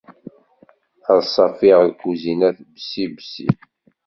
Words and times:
Ad 1.13 1.21
ṣaffiɣ 1.33 1.79
lkuzinet 1.89 2.57
bessi 2.73 3.05
bessi. 3.15 3.47